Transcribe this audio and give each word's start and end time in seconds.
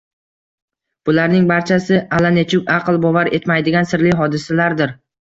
Bularning 1.09 1.45
barchasi 1.51 2.01
allanechuk 2.21 2.75
aql 2.79 3.01
bovar 3.07 3.33
etmaydigan 3.41 3.93
sirli 3.95 4.19
hodisalardir. 4.25 5.01